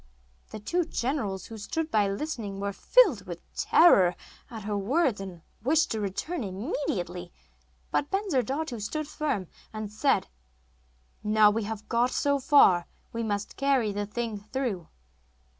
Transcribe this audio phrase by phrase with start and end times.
[0.49, 4.15] The two generals, who stood by listening, were filled with terror
[4.49, 7.31] at her words, and wished to return immediately;
[7.91, 10.27] but Bensurdatu stood firm, and said:
[11.23, 14.87] 'Now we have got so far we must carry the thing through.